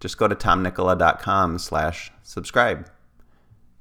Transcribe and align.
just 0.00 0.18
go 0.18 0.26
to 0.26 0.34
tomnikkola.com 0.34 1.58
slash 1.58 2.10
subscribe. 2.22 2.90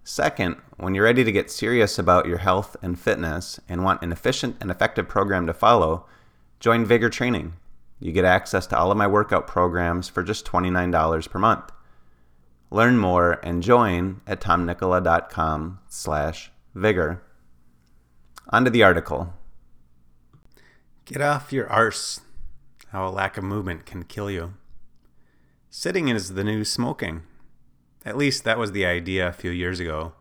Second, 0.03 0.57
when 0.77 0.95
you're 0.95 1.05
ready 1.05 1.23
to 1.23 1.31
get 1.31 1.51
serious 1.51 1.97
about 1.97 2.25
your 2.25 2.39
health 2.39 2.75
and 2.81 2.99
fitness 2.99 3.59
and 3.69 3.83
want 3.83 4.01
an 4.01 4.11
efficient 4.11 4.57
and 4.59 4.69
effective 4.69 5.07
program 5.07 5.47
to 5.47 5.53
follow, 5.53 6.05
join 6.59 6.85
Vigor 6.85 7.09
Training. 7.09 7.53
You 7.99 8.11
get 8.11 8.25
access 8.25 8.65
to 8.67 8.77
all 8.77 8.91
of 8.91 8.97
my 8.97 9.07
workout 9.07 9.45
programs 9.45 10.09
for 10.09 10.23
just 10.23 10.45
$29 10.45 11.29
per 11.29 11.39
month. 11.39 11.71
Learn 12.71 12.97
more 12.97 13.39
and 13.43 13.63
join 13.63 14.21
at 14.27 14.41
tomnikkola.com 14.41 15.79
slash 15.87 16.51
vigor. 16.75 17.23
On 18.49 18.63
to 18.63 18.69
the 18.69 18.83
article. 18.83 19.33
Get 21.05 21.21
off 21.21 21.51
your 21.51 21.67
arse. 21.67 22.21
How 22.91 23.07
a 23.07 23.09
lack 23.09 23.37
of 23.37 23.43
movement 23.43 23.85
can 23.85 24.03
kill 24.03 24.31
you. 24.31 24.53
Sitting 25.71 26.07
is 26.07 26.33
the 26.33 26.43
new 26.43 26.65
smoking. 26.65 27.21
At 28.03 28.17
least 28.17 28.43
that 28.43 28.57
was 28.57 28.71
the 28.71 28.87
idea 28.87 29.27
a 29.27 29.31
few 29.31 29.51
years 29.51 29.79
ago. 29.79 30.13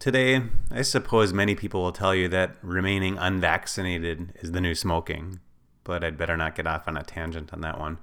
Today, 0.00 0.42
I 0.68 0.82
suppose 0.82 1.32
many 1.32 1.54
people 1.54 1.80
will 1.80 1.92
tell 1.92 2.12
you 2.12 2.26
that 2.30 2.56
remaining 2.60 3.16
unvaccinated 3.16 4.32
is 4.42 4.50
the 4.50 4.60
new 4.60 4.74
smoking, 4.74 5.38
but 5.84 6.02
I'd 6.02 6.18
better 6.18 6.36
not 6.36 6.56
get 6.56 6.66
off 6.66 6.88
on 6.88 6.96
a 6.96 7.04
tangent 7.04 7.52
on 7.52 7.60
that 7.60 7.78
one. 7.78 7.98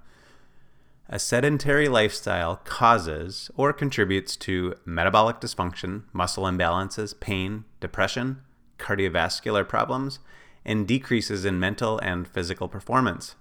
A 1.10 1.20
sedentary 1.20 1.90
lifestyle 1.90 2.56
causes 2.64 3.52
or 3.58 3.74
contributes 3.74 4.38
to 4.38 4.76
metabolic 4.86 5.42
dysfunction, 5.42 6.04
muscle 6.14 6.46
imbalances, 6.46 7.20
pain, 7.20 7.66
depression, 7.82 8.44
cardiovascular 8.80 9.68
problems, 9.68 10.20
and 10.64 10.88
decreases 10.88 11.44
in 11.44 11.60
mental 11.60 12.00
and 12.00 12.30
physical 12.30 12.70
performance. 12.70 13.36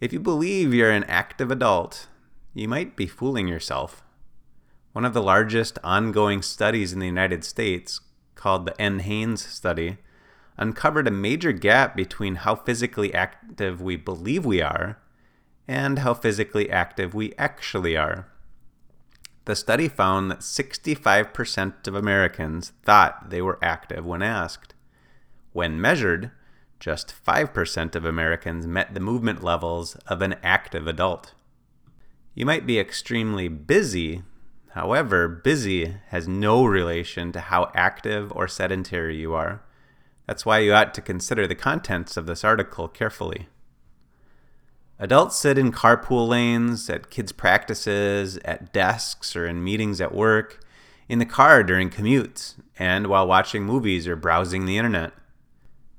If 0.00 0.12
you 0.12 0.20
believe 0.20 0.74
you're 0.74 0.90
an 0.90 1.04
active 1.04 1.50
adult, 1.50 2.08
you 2.52 2.66
might 2.66 2.96
be 2.96 3.06
fooling 3.06 3.46
yourself. 3.46 4.02
One 4.92 5.04
of 5.04 5.14
the 5.14 5.22
largest 5.22 5.78
ongoing 5.84 6.42
studies 6.42 6.92
in 6.92 6.98
the 6.98 7.06
United 7.06 7.44
States, 7.44 8.00
called 8.34 8.66
the 8.66 8.72
NHANES 8.72 9.38
study, 9.38 9.98
uncovered 10.56 11.06
a 11.06 11.12
major 11.12 11.52
gap 11.52 11.96
between 11.96 12.36
how 12.36 12.54
physically 12.54 13.14
active 13.14 13.80
we 13.80 13.96
believe 13.96 14.44
we 14.44 14.60
are 14.60 14.98
and 15.66 16.00
how 16.00 16.12
physically 16.12 16.70
active 16.70 17.14
we 17.14 17.32
actually 17.38 17.96
are. 17.96 18.28
The 19.46 19.56
study 19.56 19.88
found 19.88 20.30
that 20.30 20.40
65% 20.40 21.86
of 21.86 21.94
Americans 21.94 22.72
thought 22.82 23.30
they 23.30 23.42
were 23.42 23.58
active 23.62 24.04
when 24.04 24.22
asked. 24.22 24.74
When 25.52 25.80
measured, 25.80 26.30
just 26.84 27.14
5% 27.26 27.94
of 27.94 28.04
Americans 28.04 28.66
met 28.66 28.92
the 28.92 29.00
movement 29.00 29.42
levels 29.42 29.94
of 30.06 30.20
an 30.20 30.34
active 30.42 30.86
adult. 30.86 31.32
You 32.34 32.44
might 32.44 32.66
be 32.66 32.78
extremely 32.78 33.48
busy, 33.48 34.20
however, 34.72 35.26
busy 35.26 35.96
has 36.08 36.28
no 36.28 36.66
relation 36.66 37.32
to 37.32 37.40
how 37.40 37.72
active 37.74 38.30
or 38.32 38.46
sedentary 38.46 39.16
you 39.16 39.32
are. 39.32 39.62
That's 40.26 40.44
why 40.44 40.58
you 40.58 40.74
ought 40.74 40.92
to 40.92 41.00
consider 41.00 41.46
the 41.46 41.54
contents 41.54 42.18
of 42.18 42.26
this 42.26 42.44
article 42.44 42.88
carefully. 42.88 43.48
Adults 44.98 45.38
sit 45.38 45.56
in 45.56 45.72
carpool 45.72 46.28
lanes, 46.28 46.90
at 46.90 47.08
kids' 47.08 47.32
practices, 47.32 48.36
at 48.44 48.74
desks, 48.74 49.34
or 49.34 49.46
in 49.46 49.64
meetings 49.64 50.02
at 50.02 50.14
work, 50.14 50.60
in 51.08 51.18
the 51.18 51.24
car 51.24 51.62
during 51.62 51.88
commutes, 51.88 52.56
and 52.78 53.06
while 53.06 53.26
watching 53.26 53.64
movies 53.64 54.06
or 54.06 54.16
browsing 54.16 54.66
the 54.66 54.76
internet. 54.76 55.14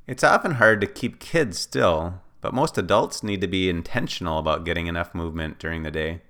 It's 0.07 0.23
often 0.23 0.55
hard 0.55 0.81
to 0.81 0.87
keep 0.87 1.19
kids 1.19 1.59
still, 1.59 2.21
but 2.41 2.53
most 2.53 2.77
adults 2.77 3.23
need 3.23 3.41
to 3.41 3.47
be 3.47 3.69
intentional 3.69 4.37
about 4.37 4.63
getting 4.63 4.85
enough 4.85 5.15
movement 5.15 5.57
during 5.57 5.81
the 5.81 5.89
day. 5.89 6.21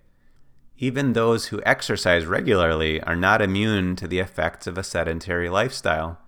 Even 0.78 1.13
those 1.13 1.47
who 1.47 1.62
exercise 1.66 2.25
regularly 2.25 3.02
are 3.02 3.16
not 3.16 3.41
immune 3.41 3.96
to 3.97 4.08
the 4.08 4.19
effects 4.19 4.66
of 4.66 4.78
a 4.78 4.84
sedentary 4.84 5.50
lifestyle. 5.50 6.19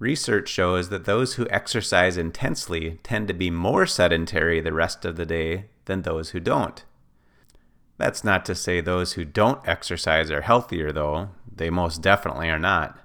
Research 0.00 0.48
shows 0.48 0.88
that 0.88 1.04
those 1.04 1.34
who 1.34 1.48
exercise 1.50 2.16
intensely 2.16 2.98
tend 3.04 3.28
to 3.28 3.34
be 3.34 3.50
more 3.50 3.86
sedentary 3.86 4.60
the 4.60 4.72
rest 4.72 5.04
of 5.04 5.14
the 5.14 5.26
day 5.26 5.66
than 5.84 6.02
those 6.02 6.30
who 6.30 6.40
don't. 6.40 6.84
That's 7.98 8.24
not 8.24 8.44
to 8.46 8.56
say 8.56 8.80
those 8.80 9.12
who 9.12 9.24
don't 9.24 9.66
exercise 9.68 10.32
are 10.32 10.40
healthier, 10.40 10.90
though. 10.90 11.28
They 11.54 11.70
most 11.70 12.02
definitely 12.02 12.50
are 12.50 12.58
not. 12.58 12.98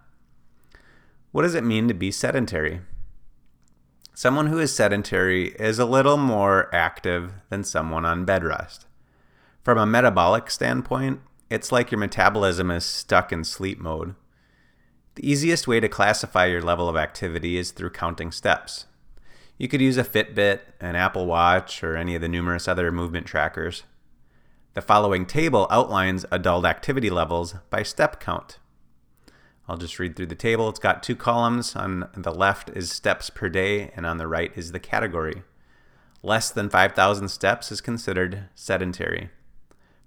What 1.31 1.43
does 1.43 1.53
it 1.53 1.63
mean 1.63 1.87
to 1.87 1.93
be 1.93 2.09
sedentary? 2.09 2.81
Someone 4.19 4.47
who 4.47 4.57
is 4.57 4.73
sedentary 4.73 5.49
is 5.59 5.77
a 5.77 5.85
little 5.85 6.17
more 6.17 6.73
active 6.73 7.33
than 7.49 7.63
someone 7.63 8.03
on 8.03 8.25
bed 8.25 8.43
rest. 8.43 8.87
From 9.61 9.77
a 9.77 9.85
metabolic 9.85 10.49
standpoint, 10.49 11.19
it's 11.51 11.71
like 11.71 11.91
your 11.91 11.99
metabolism 11.99 12.71
is 12.71 12.83
stuck 12.83 13.31
in 13.31 13.43
sleep 13.43 13.79
mode. 13.79 14.15
The 15.13 15.31
easiest 15.31 15.67
way 15.67 15.79
to 15.79 15.87
classify 15.87 16.47
your 16.47 16.63
level 16.63 16.89
of 16.89 16.97
activity 16.97 17.59
is 17.59 17.69
through 17.69 17.91
counting 17.91 18.31
steps. 18.31 18.87
You 19.59 19.67
could 19.67 19.81
use 19.81 19.97
a 19.97 20.03
Fitbit, 20.03 20.61
an 20.79 20.95
Apple 20.95 21.27
Watch, 21.27 21.83
or 21.83 21.95
any 21.95 22.15
of 22.15 22.21
the 22.23 22.27
numerous 22.27 22.67
other 22.67 22.91
movement 22.91 23.27
trackers. 23.27 23.83
The 24.73 24.81
following 24.81 25.27
table 25.27 25.67
outlines 25.69 26.25
adult 26.31 26.65
activity 26.65 27.11
levels 27.11 27.53
by 27.69 27.83
step 27.83 28.19
count. 28.19 28.57
I'll 29.67 29.77
just 29.77 29.99
read 29.99 30.15
through 30.15 30.27
the 30.27 30.35
table. 30.35 30.69
It's 30.69 30.79
got 30.79 31.03
two 31.03 31.15
columns. 31.15 31.75
On 31.75 32.07
the 32.15 32.33
left 32.33 32.69
is 32.69 32.91
steps 32.91 33.29
per 33.29 33.49
day, 33.49 33.91
and 33.95 34.05
on 34.05 34.17
the 34.17 34.27
right 34.27 34.51
is 34.55 34.71
the 34.71 34.79
category. 34.79 35.43
Less 36.23 36.49
than 36.49 36.69
5,000 36.69 37.27
steps 37.27 37.71
is 37.71 37.81
considered 37.81 38.45
sedentary. 38.55 39.29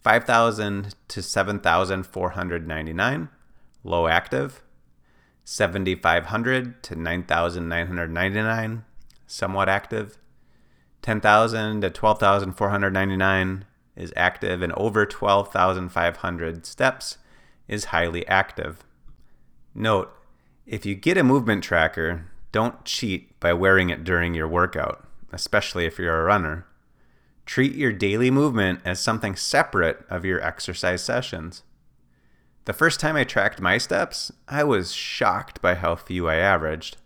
5,000 0.02 0.94
to 1.08 1.22
7,499, 1.22 3.28
low 3.84 4.06
active. 4.06 4.62
7,500 5.44 6.82
to 6.82 6.96
9,999, 6.96 8.84
somewhat 9.26 9.68
active. 9.68 10.16
10,000 11.02 11.80
to 11.80 11.90
12,499 11.90 13.64
is 13.96 14.12
active, 14.16 14.62
and 14.62 14.72
over 14.72 15.04
12,500 15.04 16.64
steps 16.64 17.18
is 17.68 17.84
highly 17.86 18.26
active. 18.26 18.84
Note, 19.74 20.12
if 20.66 20.84
you 20.84 20.94
get 20.94 21.16
a 21.16 21.22
movement 21.22 21.62
tracker, 21.62 22.26
don't 22.52 22.84
cheat 22.84 23.38
by 23.40 23.52
wearing 23.52 23.90
it 23.90 24.04
during 24.04 24.34
your 24.34 24.48
workout, 24.48 25.06
especially 25.32 25.86
if 25.86 25.98
you're 25.98 26.20
a 26.20 26.24
runner. 26.24 26.66
Treat 27.46 27.74
your 27.74 27.92
daily 27.92 28.30
movement 28.30 28.80
as 28.84 29.00
something 29.00 29.36
separate 29.36 30.04
of 30.08 30.24
your 30.24 30.40
exercise 30.40 31.02
sessions. 31.02 31.62
The 32.64 32.72
first 32.72 33.00
time 33.00 33.16
I 33.16 33.24
tracked 33.24 33.60
my 33.60 33.78
steps, 33.78 34.30
I 34.46 34.64
was 34.64 34.92
shocked 34.92 35.62
by 35.62 35.74
how 35.74 35.96
few 35.96 36.28
I 36.28 36.36
averaged. 36.36 36.96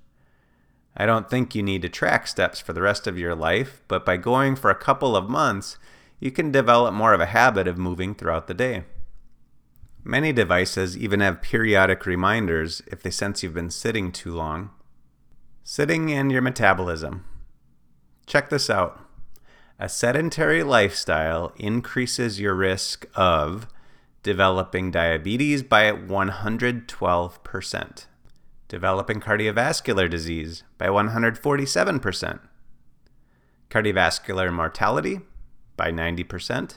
I 0.96 1.06
don't 1.06 1.28
think 1.28 1.54
you 1.54 1.62
need 1.62 1.82
to 1.82 1.88
track 1.88 2.26
steps 2.26 2.60
for 2.60 2.72
the 2.72 2.82
rest 2.82 3.06
of 3.06 3.18
your 3.18 3.34
life, 3.34 3.82
but 3.88 4.04
by 4.04 4.16
going 4.16 4.56
for 4.56 4.70
a 4.70 4.74
couple 4.74 5.16
of 5.16 5.28
months, 5.28 5.76
you 6.20 6.30
can 6.30 6.52
develop 6.52 6.94
more 6.94 7.12
of 7.12 7.20
a 7.20 7.26
habit 7.26 7.66
of 7.66 7.78
moving 7.78 8.14
throughout 8.14 8.46
the 8.46 8.54
day. 8.54 8.84
Many 10.06 10.34
devices 10.34 10.98
even 10.98 11.20
have 11.20 11.40
periodic 11.40 12.04
reminders 12.04 12.82
if 12.86 13.02
they 13.02 13.10
sense 13.10 13.42
you've 13.42 13.54
been 13.54 13.70
sitting 13.70 14.12
too 14.12 14.34
long. 14.34 14.68
Sitting 15.62 16.12
and 16.12 16.30
your 16.30 16.42
metabolism. 16.42 17.24
Check 18.26 18.50
this 18.50 18.68
out. 18.68 19.00
A 19.78 19.88
sedentary 19.88 20.62
lifestyle 20.62 21.54
increases 21.56 22.38
your 22.38 22.54
risk 22.54 23.06
of 23.14 23.66
developing 24.22 24.90
diabetes 24.90 25.62
by 25.62 25.90
112%, 25.90 28.06
developing 28.68 29.20
cardiovascular 29.20 30.10
disease 30.10 30.64
by 30.76 30.88
147%, 30.88 32.40
cardiovascular 33.70 34.52
mortality 34.52 35.20
by 35.76 35.90
90%, 35.90 36.76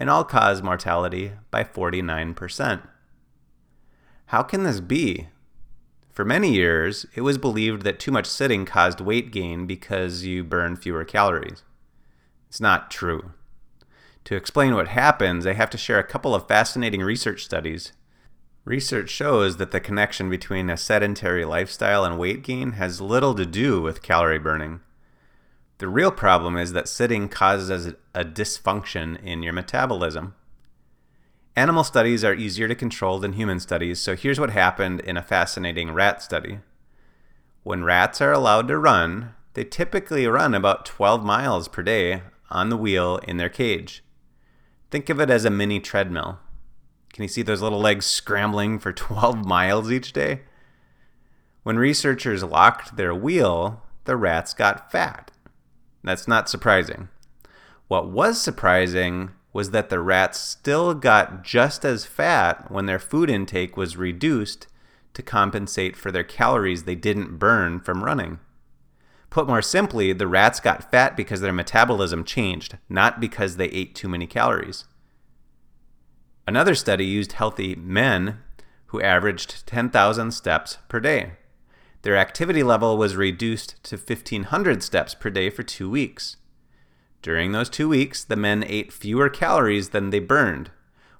and 0.00 0.08
all 0.08 0.24
cause 0.24 0.62
mortality 0.62 1.32
by 1.50 1.62
49%. 1.62 2.88
How 4.26 4.42
can 4.42 4.62
this 4.62 4.80
be? 4.80 5.28
For 6.10 6.24
many 6.24 6.54
years, 6.54 7.04
it 7.14 7.20
was 7.20 7.36
believed 7.36 7.82
that 7.82 8.00
too 8.00 8.10
much 8.10 8.26
sitting 8.26 8.64
caused 8.64 9.02
weight 9.02 9.30
gain 9.30 9.66
because 9.66 10.24
you 10.24 10.42
burn 10.42 10.76
fewer 10.76 11.04
calories. 11.04 11.62
It's 12.48 12.62
not 12.62 12.90
true. 12.90 13.32
To 14.24 14.36
explain 14.36 14.74
what 14.74 14.88
happens, 14.88 15.46
I 15.46 15.52
have 15.52 15.70
to 15.70 15.78
share 15.78 15.98
a 15.98 16.04
couple 16.04 16.34
of 16.34 16.48
fascinating 16.48 17.02
research 17.02 17.44
studies. 17.44 17.92
Research 18.64 19.10
shows 19.10 19.58
that 19.58 19.70
the 19.70 19.80
connection 19.80 20.30
between 20.30 20.70
a 20.70 20.78
sedentary 20.78 21.44
lifestyle 21.44 22.04
and 22.06 22.18
weight 22.18 22.42
gain 22.42 22.72
has 22.72 23.02
little 23.02 23.34
to 23.34 23.44
do 23.44 23.82
with 23.82 24.02
calorie 24.02 24.38
burning. 24.38 24.80
The 25.80 25.88
real 25.88 26.10
problem 26.10 26.58
is 26.58 26.74
that 26.74 26.88
sitting 26.88 27.30
causes 27.30 27.94
a 28.14 28.22
dysfunction 28.22 29.18
in 29.24 29.42
your 29.42 29.54
metabolism. 29.54 30.34
Animal 31.56 31.84
studies 31.84 32.22
are 32.22 32.34
easier 32.34 32.68
to 32.68 32.74
control 32.74 33.18
than 33.18 33.32
human 33.32 33.60
studies, 33.60 33.98
so 33.98 34.14
here's 34.14 34.38
what 34.38 34.50
happened 34.50 35.00
in 35.00 35.16
a 35.16 35.22
fascinating 35.22 35.92
rat 35.92 36.22
study. 36.22 36.58
When 37.62 37.82
rats 37.82 38.20
are 38.20 38.30
allowed 38.30 38.68
to 38.68 38.76
run, 38.76 39.34
they 39.54 39.64
typically 39.64 40.26
run 40.26 40.52
about 40.52 40.84
12 40.84 41.24
miles 41.24 41.66
per 41.66 41.82
day 41.82 42.24
on 42.50 42.68
the 42.68 42.76
wheel 42.76 43.16
in 43.26 43.38
their 43.38 43.48
cage. 43.48 44.04
Think 44.90 45.08
of 45.08 45.18
it 45.18 45.30
as 45.30 45.46
a 45.46 45.50
mini 45.50 45.80
treadmill. 45.80 46.40
Can 47.10 47.22
you 47.22 47.28
see 47.28 47.40
those 47.40 47.62
little 47.62 47.80
legs 47.80 48.04
scrambling 48.04 48.78
for 48.80 48.92
12 48.92 49.46
miles 49.46 49.90
each 49.90 50.12
day? 50.12 50.42
When 51.62 51.78
researchers 51.78 52.44
locked 52.44 52.98
their 52.98 53.14
wheel, 53.14 53.82
the 54.04 54.18
rats 54.18 54.52
got 54.52 54.92
fat. 54.92 55.30
That's 56.02 56.28
not 56.28 56.48
surprising. 56.48 57.08
What 57.88 58.08
was 58.10 58.40
surprising 58.40 59.30
was 59.52 59.70
that 59.70 59.90
the 59.90 60.00
rats 60.00 60.38
still 60.38 60.94
got 60.94 61.42
just 61.42 61.84
as 61.84 62.06
fat 62.06 62.70
when 62.70 62.86
their 62.86 62.98
food 62.98 63.28
intake 63.28 63.76
was 63.76 63.96
reduced 63.96 64.66
to 65.14 65.22
compensate 65.22 65.96
for 65.96 66.12
their 66.12 66.24
calories 66.24 66.84
they 66.84 66.94
didn't 66.94 67.38
burn 67.38 67.80
from 67.80 68.04
running. 68.04 68.38
Put 69.28 69.46
more 69.46 69.62
simply, 69.62 70.12
the 70.12 70.26
rats 70.26 70.60
got 70.60 70.90
fat 70.90 71.16
because 71.16 71.40
their 71.40 71.52
metabolism 71.52 72.24
changed, 72.24 72.78
not 72.88 73.20
because 73.20 73.56
they 73.56 73.66
ate 73.66 73.94
too 73.94 74.08
many 74.08 74.26
calories. 74.26 74.84
Another 76.46 76.74
study 76.74 77.04
used 77.04 77.32
healthy 77.32 77.76
men 77.76 78.38
who 78.86 79.00
averaged 79.00 79.66
10,000 79.66 80.32
steps 80.32 80.78
per 80.88 80.98
day. 80.98 81.32
Their 82.02 82.16
activity 82.16 82.62
level 82.62 82.96
was 82.96 83.16
reduced 83.16 83.82
to 83.84 83.96
1,500 83.96 84.82
steps 84.82 85.14
per 85.14 85.30
day 85.30 85.50
for 85.50 85.62
two 85.62 85.90
weeks. 85.90 86.36
During 87.22 87.52
those 87.52 87.68
two 87.68 87.88
weeks, 87.88 88.24
the 88.24 88.36
men 88.36 88.64
ate 88.66 88.92
fewer 88.92 89.28
calories 89.28 89.90
than 89.90 90.10
they 90.10 90.20
burned, 90.20 90.70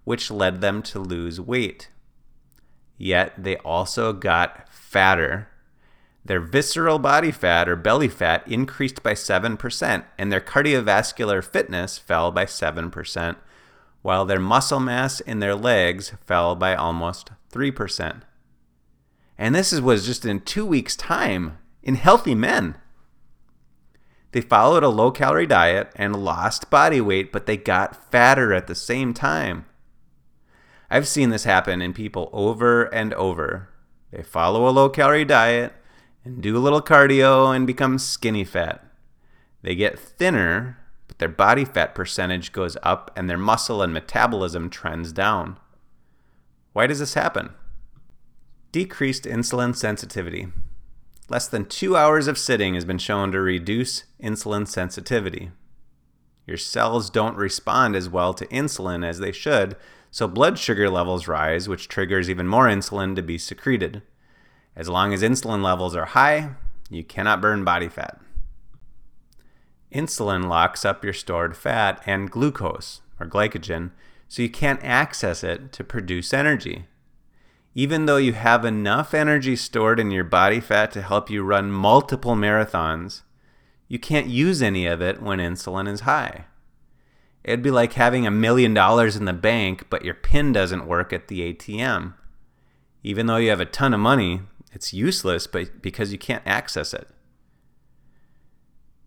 which 0.04 0.30
led 0.30 0.60
them 0.60 0.82
to 0.84 0.98
lose 0.98 1.40
weight. 1.40 1.90
Yet 2.96 3.34
they 3.36 3.56
also 3.58 4.12
got 4.12 4.72
fatter. 4.72 5.48
Their 6.24 6.40
visceral 6.40 6.98
body 6.98 7.30
fat 7.30 7.68
or 7.68 7.76
belly 7.76 8.08
fat 8.08 8.46
increased 8.46 9.02
by 9.02 9.12
7%, 9.12 10.04
and 10.18 10.32
their 10.32 10.40
cardiovascular 10.40 11.44
fitness 11.44 11.98
fell 11.98 12.30
by 12.30 12.46
7%, 12.46 13.36
while 14.02 14.24
their 14.24 14.40
muscle 14.40 14.80
mass 14.80 15.20
in 15.20 15.40
their 15.40 15.54
legs 15.54 16.12
fell 16.24 16.54
by 16.54 16.74
almost 16.74 17.30
3%. 17.52 18.22
And 19.40 19.54
this 19.54 19.72
was 19.80 20.04
just 20.04 20.26
in 20.26 20.40
two 20.40 20.66
weeks' 20.66 20.94
time 20.94 21.56
in 21.82 21.94
healthy 21.94 22.34
men. 22.34 22.76
They 24.32 24.42
followed 24.42 24.82
a 24.82 24.90
low 24.90 25.10
calorie 25.10 25.46
diet 25.46 25.90
and 25.96 26.22
lost 26.22 26.68
body 26.68 27.00
weight, 27.00 27.32
but 27.32 27.46
they 27.46 27.56
got 27.56 28.10
fatter 28.12 28.52
at 28.52 28.66
the 28.66 28.74
same 28.74 29.14
time. 29.14 29.64
I've 30.90 31.08
seen 31.08 31.30
this 31.30 31.44
happen 31.44 31.80
in 31.80 31.94
people 31.94 32.28
over 32.34 32.84
and 32.94 33.14
over. 33.14 33.70
They 34.10 34.22
follow 34.22 34.68
a 34.68 34.76
low 34.76 34.90
calorie 34.90 35.24
diet 35.24 35.72
and 36.22 36.42
do 36.42 36.54
a 36.54 36.60
little 36.60 36.82
cardio 36.82 37.56
and 37.56 37.66
become 37.66 37.98
skinny 37.98 38.44
fat. 38.44 38.84
They 39.62 39.74
get 39.74 39.98
thinner, 39.98 40.76
but 41.08 41.18
their 41.18 41.30
body 41.30 41.64
fat 41.64 41.94
percentage 41.94 42.52
goes 42.52 42.76
up 42.82 43.10
and 43.16 43.30
their 43.30 43.38
muscle 43.38 43.80
and 43.80 43.94
metabolism 43.94 44.68
trends 44.68 45.12
down. 45.12 45.58
Why 46.74 46.86
does 46.86 46.98
this 46.98 47.14
happen? 47.14 47.54
Decreased 48.72 49.24
insulin 49.24 49.74
sensitivity. 49.74 50.46
Less 51.28 51.48
than 51.48 51.64
two 51.64 51.96
hours 51.96 52.28
of 52.28 52.38
sitting 52.38 52.74
has 52.74 52.84
been 52.84 52.98
shown 52.98 53.32
to 53.32 53.40
reduce 53.40 54.04
insulin 54.22 54.64
sensitivity. 54.68 55.50
Your 56.46 56.56
cells 56.56 57.10
don't 57.10 57.36
respond 57.36 57.96
as 57.96 58.08
well 58.08 58.32
to 58.32 58.46
insulin 58.46 59.04
as 59.04 59.18
they 59.18 59.32
should, 59.32 59.74
so 60.12 60.28
blood 60.28 60.56
sugar 60.56 60.88
levels 60.88 61.26
rise, 61.26 61.68
which 61.68 61.88
triggers 61.88 62.30
even 62.30 62.46
more 62.46 62.68
insulin 62.68 63.16
to 63.16 63.22
be 63.22 63.38
secreted. 63.38 64.02
As 64.76 64.88
long 64.88 65.12
as 65.12 65.22
insulin 65.22 65.64
levels 65.64 65.96
are 65.96 66.06
high, 66.06 66.50
you 66.88 67.02
cannot 67.02 67.40
burn 67.40 67.64
body 67.64 67.88
fat. 67.88 68.20
Insulin 69.92 70.48
locks 70.48 70.84
up 70.84 71.02
your 71.02 71.12
stored 71.12 71.56
fat 71.56 72.00
and 72.06 72.30
glucose, 72.30 73.00
or 73.18 73.26
glycogen, 73.26 73.90
so 74.28 74.42
you 74.42 74.48
can't 74.48 74.82
access 74.84 75.42
it 75.42 75.72
to 75.72 75.82
produce 75.82 76.32
energy 76.32 76.86
even 77.74 78.06
though 78.06 78.16
you 78.16 78.32
have 78.32 78.64
enough 78.64 79.14
energy 79.14 79.54
stored 79.54 80.00
in 80.00 80.10
your 80.10 80.24
body 80.24 80.60
fat 80.60 80.90
to 80.92 81.02
help 81.02 81.30
you 81.30 81.42
run 81.42 81.70
multiple 81.70 82.34
marathons, 82.34 83.22
you 83.86 83.98
can't 83.98 84.26
use 84.26 84.60
any 84.60 84.86
of 84.86 85.00
it 85.00 85.22
when 85.22 85.38
insulin 85.38 85.88
is 85.88 86.00
high. 86.00 86.46
It'd 87.42 87.62
be 87.62 87.70
like 87.70 87.94
having 87.94 88.26
a 88.26 88.30
million 88.30 88.74
dollars 88.74 89.16
in 89.16 89.24
the 89.24 89.32
bank, 89.32 89.86
but 89.88 90.04
your 90.04 90.14
PIN 90.14 90.52
doesn't 90.52 90.86
work 90.86 91.12
at 91.12 91.28
the 91.28 91.52
ATM. 91.52 92.14
Even 93.02 93.26
though 93.26 93.36
you 93.36 93.50
have 93.50 93.60
a 93.60 93.64
ton 93.64 93.94
of 93.94 94.00
money, 94.00 94.42
it's 94.72 94.92
useless 94.92 95.46
but 95.46 95.80
because 95.80 96.12
you 96.12 96.18
can't 96.18 96.46
access 96.46 96.92
it. 96.92 97.08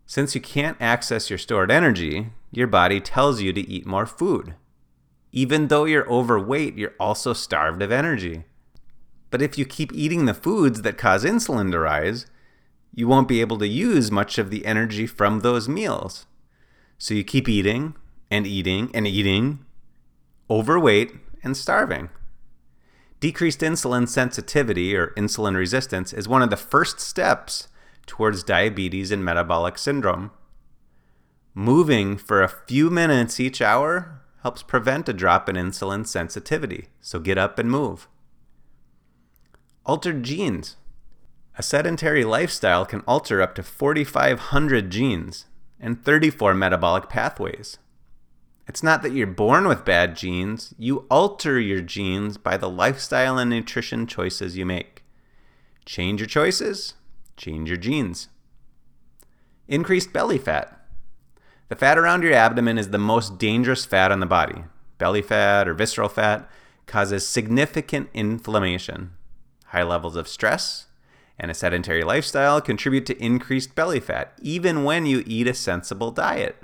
Since 0.06 0.34
you 0.34 0.40
can't 0.40 0.76
access 0.80 1.30
your 1.30 1.38
stored 1.38 1.70
energy, 1.70 2.30
your 2.50 2.66
body 2.66 3.00
tells 3.00 3.40
you 3.40 3.52
to 3.52 3.68
eat 3.68 3.86
more 3.86 4.06
food. 4.06 4.54
Even 5.32 5.68
though 5.68 5.84
you're 5.84 6.10
overweight, 6.10 6.76
you're 6.76 6.94
also 7.00 7.32
starved 7.32 7.82
of 7.82 7.90
energy. 7.90 8.44
But 9.34 9.42
if 9.42 9.58
you 9.58 9.64
keep 9.64 9.92
eating 9.92 10.26
the 10.26 10.32
foods 10.32 10.82
that 10.82 10.96
cause 10.96 11.24
insulin 11.24 11.72
to 11.72 11.80
rise, 11.80 12.26
you 12.94 13.08
won't 13.08 13.26
be 13.26 13.40
able 13.40 13.58
to 13.58 13.66
use 13.66 14.12
much 14.12 14.38
of 14.38 14.48
the 14.48 14.64
energy 14.64 15.08
from 15.08 15.40
those 15.40 15.68
meals. 15.68 16.26
So 16.98 17.14
you 17.14 17.24
keep 17.24 17.48
eating 17.48 17.96
and 18.30 18.46
eating 18.46 18.92
and 18.94 19.08
eating, 19.08 19.64
overweight 20.48 21.14
and 21.42 21.56
starving. 21.56 22.10
Decreased 23.18 23.58
insulin 23.58 24.08
sensitivity 24.08 24.94
or 24.94 25.08
insulin 25.16 25.56
resistance 25.56 26.12
is 26.12 26.28
one 26.28 26.42
of 26.42 26.50
the 26.50 26.56
first 26.56 27.00
steps 27.00 27.66
towards 28.06 28.44
diabetes 28.44 29.10
and 29.10 29.24
metabolic 29.24 29.78
syndrome. 29.78 30.30
Moving 31.54 32.18
for 32.18 32.40
a 32.40 32.48
few 32.68 32.88
minutes 32.88 33.40
each 33.40 33.60
hour 33.60 34.22
helps 34.42 34.62
prevent 34.62 35.08
a 35.08 35.12
drop 35.12 35.48
in 35.48 35.56
insulin 35.56 36.06
sensitivity, 36.06 36.86
so 37.00 37.18
get 37.18 37.36
up 37.36 37.58
and 37.58 37.68
move. 37.68 38.06
Altered 39.86 40.22
genes. 40.22 40.76
A 41.58 41.62
sedentary 41.62 42.24
lifestyle 42.24 42.86
can 42.86 43.00
alter 43.00 43.42
up 43.42 43.54
to 43.54 43.62
4,500 43.62 44.88
genes 44.90 45.44
and 45.78 46.02
34 46.02 46.54
metabolic 46.54 47.10
pathways. 47.10 47.78
It's 48.66 48.82
not 48.82 49.02
that 49.02 49.12
you're 49.12 49.26
born 49.26 49.68
with 49.68 49.84
bad 49.84 50.16
genes, 50.16 50.74
you 50.78 51.04
alter 51.10 51.60
your 51.60 51.82
genes 51.82 52.38
by 52.38 52.56
the 52.56 52.70
lifestyle 52.70 53.36
and 53.36 53.50
nutrition 53.50 54.06
choices 54.06 54.56
you 54.56 54.64
make. 54.64 55.04
Change 55.84 56.20
your 56.20 56.28
choices, 56.28 56.94
change 57.36 57.68
your 57.68 57.76
genes. 57.76 58.28
Increased 59.68 60.14
belly 60.14 60.38
fat. 60.38 60.80
The 61.68 61.76
fat 61.76 61.98
around 61.98 62.22
your 62.22 62.32
abdomen 62.32 62.78
is 62.78 62.88
the 62.88 62.98
most 62.98 63.38
dangerous 63.38 63.84
fat 63.84 64.10
on 64.10 64.20
the 64.20 64.26
body. 64.26 64.64
Belly 64.96 65.20
fat 65.20 65.68
or 65.68 65.74
visceral 65.74 66.08
fat 66.08 66.48
causes 66.86 67.28
significant 67.28 68.08
inflammation. 68.14 69.12
High 69.74 69.82
levels 69.82 70.14
of 70.14 70.28
stress 70.28 70.86
and 71.36 71.50
a 71.50 71.54
sedentary 71.54 72.04
lifestyle 72.04 72.60
contribute 72.60 73.06
to 73.06 73.20
increased 73.20 73.74
belly 73.74 73.98
fat, 73.98 74.32
even 74.40 74.84
when 74.84 75.04
you 75.04 75.24
eat 75.26 75.48
a 75.48 75.54
sensible 75.54 76.12
diet. 76.12 76.56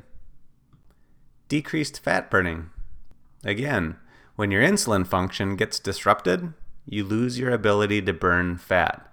Decreased 1.49 1.99
fat 1.99 2.31
burning. 2.31 2.71
Again, 3.43 3.97
when 4.37 4.53
your 4.53 4.63
insulin 4.63 5.05
function 5.05 5.57
gets 5.57 5.81
disrupted, 5.81 6.53
you 6.87 7.03
lose 7.03 7.37
your 7.37 7.51
ability 7.51 8.01
to 8.03 8.13
burn 8.13 8.57
fat. 8.57 9.13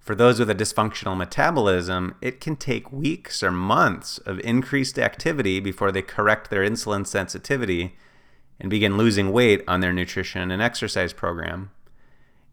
For 0.00 0.16
those 0.16 0.40
with 0.40 0.50
a 0.50 0.54
dysfunctional 0.56 1.16
metabolism, 1.16 2.16
it 2.20 2.40
can 2.40 2.56
take 2.56 2.90
weeks 2.90 3.40
or 3.40 3.52
months 3.52 4.18
of 4.18 4.40
increased 4.40 4.98
activity 4.98 5.60
before 5.60 5.92
they 5.92 6.02
correct 6.02 6.50
their 6.50 6.68
insulin 6.68 7.06
sensitivity 7.06 7.96
and 8.58 8.68
begin 8.68 8.96
losing 8.96 9.30
weight 9.30 9.62
on 9.68 9.78
their 9.78 9.92
nutrition 9.92 10.50
and 10.50 10.60
exercise 10.60 11.12
program. 11.12 11.70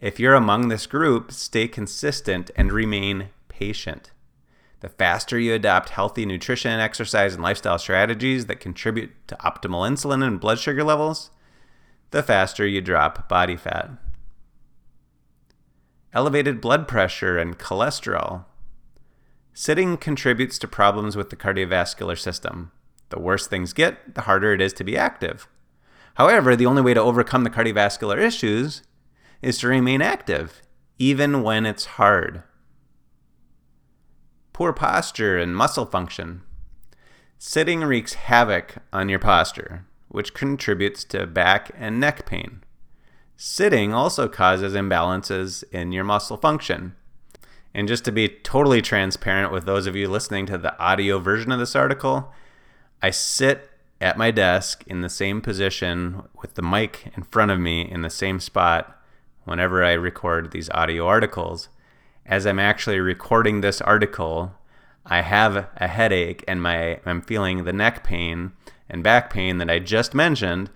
If 0.02 0.18
you're 0.20 0.36
among 0.36 0.70
this 0.70 0.88
group, 0.88 1.32
stay 1.32 1.68
consistent 1.68 2.52
and 2.56 2.72
remain 2.72 3.30
patient. 3.50 4.12
The 4.80 4.88
faster 4.88 5.38
you 5.38 5.54
adopt 5.54 5.90
healthy 5.90 6.26
nutrition, 6.26 6.80
exercise, 6.80 7.34
and 7.34 7.44
lifestyle 7.44 7.78
strategies 7.78 8.46
that 8.46 8.62
contribute 8.62 9.12
to 9.28 9.36
optimal 9.38 9.90
insulin 9.90 10.26
and 10.26 10.40
blood 10.40 10.58
sugar 10.58 10.86
levels, 10.86 11.32
the 12.12 12.24
faster 12.24 12.66
you 12.66 12.80
drop 12.80 13.28
body 13.28 13.58
fat. 13.58 13.90
Elevated 16.14 16.62
blood 16.62 16.88
pressure 16.88 17.38
and 17.38 17.60
cholesterol. 17.60 18.46
Sitting 19.54 19.98
contributes 19.98 20.58
to 20.60 20.68
problems 20.68 21.18
with 21.18 21.30
the 21.30 21.36
cardiovascular 21.36 22.18
system. 22.18 22.72
The 23.10 23.20
worse 23.20 23.48
things 23.48 23.74
get, 23.74 24.16
the 24.16 24.22
harder 24.22 24.54
it 24.54 24.62
is 24.62 24.72
to 24.74 24.86
be 24.86 24.96
active. 24.96 25.50
However, 26.14 26.56
the 26.56 26.66
only 26.66 26.82
way 26.82 26.94
to 26.94 27.02
overcome 27.02 27.44
the 27.44 27.50
cardiovascular 27.50 28.18
issues 28.18 28.84
is 29.42 29.58
to 29.60 29.68
remain 29.68 30.02
active, 30.02 30.62
even 30.98 31.44
when 31.44 31.66
it's 31.66 31.86
hard. 31.86 32.44
Poor 34.54 34.74
posture 34.74 35.38
and 35.38 35.56
muscle 35.56 35.86
function. 35.86 36.42
Sitting 37.38 37.82
wreaks 37.82 38.16
havoc 38.16 38.76
on 38.92 39.08
your 39.08 39.20
posture, 39.20 39.86
which 40.10 40.34
contributes 40.34 41.06
to 41.06 41.26
back 41.26 41.72
and 41.78 42.00
neck 42.00 42.26
pain. 42.26 42.64
Sitting 43.38 43.94
also 43.94 44.28
causes 44.28 44.74
imbalances 44.74 45.64
in 45.72 45.94
your 45.94 46.04
muscle 46.04 46.36
function. 46.36 46.96
And 47.74 47.88
just 47.88 48.04
to 48.06 48.12
be 48.12 48.28
totally 48.28 48.82
transparent 48.82 49.54
with 49.54 49.66
those 49.66 49.88
of 49.88 49.96
you 49.96 50.10
listening 50.10 50.46
to 50.48 50.58
the 50.58 50.78
audio 50.78 51.20
version 51.20 51.54
of 51.54 51.60
this 51.60 51.76
article, 51.76 52.34
I 53.02 53.12
sit 53.12 53.70
at 54.02 54.18
my 54.18 54.32
desk 54.32 54.84
in 54.88 55.00
the 55.00 55.10
same 55.10 55.40
position 55.40 56.24
with 56.42 56.56
the 56.56 56.62
mic 56.62 57.14
in 57.16 57.24
front 57.24 57.52
of 57.52 57.60
me 57.60 57.90
in 57.90 58.02
the 58.02 58.10
same 58.10 58.42
spot 58.42 58.99
whenever 59.50 59.84
I 59.84 59.94
record 59.94 60.52
these 60.52 60.70
audio 60.70 61.08
articles. 61.08 61.70
As 62.24 62.46
I'm 62.46 62.60
actually 62.60 63.00
recording 63.00 63.62
this 63.62 63.82
article, 63.82 64.54
I 65.08 65.22
have 65.22 65.68
a 65.76 65.88
headache 65.88 66.44
and 66.48 66.62
my 66.62 67.00
I'm 67.04 67.24
feeling 67.24 67.64
the 67.64 67.74
neck 67.74 68.04
pain 68.04 68.52
and 68.88 69.04
back 69.04 69.32
pain 69.34 69.58
that 69.58 69.70
I 69.70 69.80
just 69.80 70.14
mentioned 70.14 70.70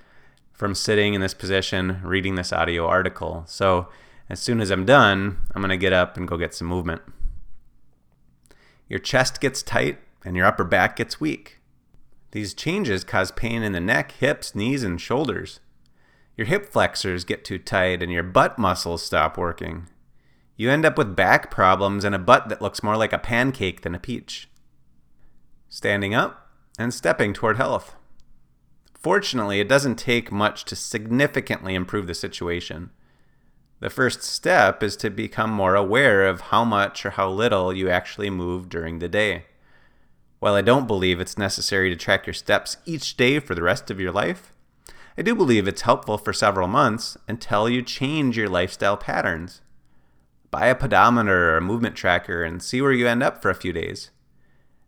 from 0.52 0.74
sitting 0.74 1.14
in 1.14 1.22
this 1.22 1.36
position 1.36 2.00
reading 2.04 2.34
this 2.34 2.52
audio 2.52 2.88
article. 2.88 3.44
So, 3.46 3.90
as 4.28 4.40
soon 4.40 4.60
as 4.60 4.72
I'm 4.72 4.86
done, 4.86 5.38
I'm 5.54 5.62
going 5.62 5.70
to 5.70 5.78
get 5.78 5.94
up 5.94 6.18
and 6.18 6.28
go 6.28 6.38
get 6.38 6.56
some 6.56 6.68
movement. 6.68 7.02
Your 8.88 9.00
chest 9.00 9.40
gets 9.40 9.62
tight 9.62 10.00
and 10.26 10.36
your 10.36 10.48
upper 10.48 10.64
back 10.64 10.96
gets 10.96 11.20
weak. 11.20 11.60
These 12.32 12.56
changes 12.56 13.04
cause 13.04 13.32
pain 13.32 13.62
in 13.62 13.74
the 13.74 13.80
neck, 13.80 14.14
hips, 14.14 14.56
knees, 14.56 14.84
and 14.84 15.00
shoulders. 15.00 15.60
Your 16.36 16.48
hip 16.48 16.66
flexors 16.66 17.26
get 17.26 17.46
too 17.46 17.60
tight 17.60 18.02
and 18.02 18.12
your 18.12 18.24
butt 18.24 18.58
muscles 18.58 19.04
stop 19.04 19.38
working. 19.38 19.88
You 20.56 20.70
end 20.70 20.86
up 20.86 20.98
with 20.98 21.16
back 21.16 21.52
problems 21.52 22.04
and 22.04 22.16
a 22.16 22.20
butt 22.20 22.50
that 22.50 22.62
looks 22.62 22.84
more 22.84 22.98
like 22.98 23.14
a 23.14 23.20
pancake 23.20 23.82
than 23.82 23.94
a 23.94 24.00
peach. 24.00 24.50
Standing 25.70 26.14
up 26.14 26.50
and 26.80 26.94
stepping 26.94 27.34
toward 27.34 27.58
health. 27.58 27.96
Fortunately, 28.94 29.60
it 29.60 29.68
doesn't 29.68 29.98
take 29.98 30.32
much 30.32 30.64
to 30.66 30.76
significantly 30.76 31.76
improve 31.76 32.08
the 32.08 32.14
situation. 32.14 32.90
The 33.80 33.90
first 33.90 34.24
step 34.24 34.82
is 34.82 34.96
to 34.98 35.10
become 35.10 35.52
more 35.52 35.76
aware 35.76 36.26
of 36.26 36.40
how 36.42 36.64
much 36.64 37.06
or 37.06 37.12
how 37.12 37.30
little 37.30 37.74
you 37.74 37.90
actually 37.90 38.30
move 38.30 38.70
during 38.70 39.00
the 39.00 39.10
day. 39.10 39.46
While 40.40 40.54
I 40.54 40.62
don't 40.62 40.88
believe 40.88 41.20
it's 41.20 41.38
necessary 41.38 41.90
to 41.90 41.96
track 41.98 42.26
your 42.26 42.34
steps 42.34 42.78
each 42.86 43.18
day 43.18 43.40
for 43.40 43.56
the 43.56 43.62
rest 43.62 43.92
of 43.92 44.00
your 44.00 44.12
life, 44.14 44.53
I 45.18 45.22
do 45.22 45.36
believe 45.36 45.68
it's 45.68 45.82
helpful 45.82 46.18
for 46.18 46.34
several 46.34 46.68
months 46.68 47.18
until 47.28 47.70
you 47.70 47.82
change 47.82 48.38
your 48.38 48.50
lifestyle 48.50 48.98
patterns. 48.98 49.62
Buy 50.52 50.68
a 50.68 50.76
pedometer 50.76 51.52
or 51.52 51.58
a 51.58 51.62
movement 51.62 51.96
tracker 51.96 52.44
and 52.44 52.62
see 52.62 52.82
where 52.82 52.92
you 52.92 53.08
end 53.08 53.24
up 53.24 53.42
for 53.42 53.50
a 53.50 53.56
few 53.56 53.74
days. 53.74 54.12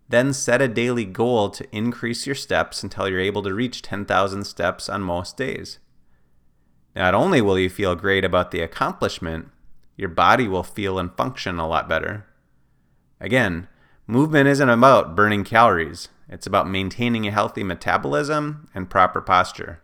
Then 0.07 0.33
set 0.33 0.61
a 0.61 0.67
daily 0.67 1.05
goal 1.05 1.49
to 1.49 1.75
increase 1.75 2.25
your 2.25 2.35
steps 2.35 2.83
until 2.83 3.09
you're 3.09 3.19
able 3.19 3.43
to 3.43 3.53
reach 3.53 3.81
10,000 3.81 4.43
steps 4.43 4.89
on 4.89 5.01
most 5.01 5.37
days. 5.37 5.79
Not 6.95 7.13
only 7.13 7.41
will 7.41 7.57
you 7.57 7.69
feel 7.69 7.95
great 7.95 8.23
about 8.23 8.51
the 8.51 8.61
accomplishment, 8.61 9.49
your 9.97 10.09
body 10.09 10.47
will 10.47 10.63
feel 10.63 10.99
and 10.99 11.15
function 11.15 11.59
a 11.59 11.67
lot 11.67 11.89
better. 11.89 12.25
Again, 13.19 13.67
Movement 14.07 14.47
isn't 14.47 14.69
about 14.69 15.15
burning 15.15 15.43
calories, 15.43 16.09
it's 16.29 16.45
about 16.45 16.69
maintaining 16.69 17.25
a 17.25 17.31
healthy 17.31 17.63
metabolism 17.63 18.69
and 18.75 18.87
proper 18.87 19.19
posture. 19.19 19.81